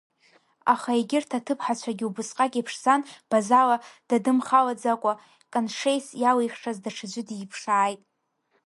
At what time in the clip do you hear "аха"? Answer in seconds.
0.73-0.91